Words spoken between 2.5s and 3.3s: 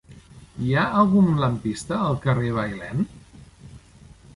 de Bailèn?